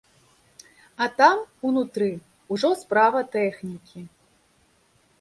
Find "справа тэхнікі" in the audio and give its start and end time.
2.83-4.01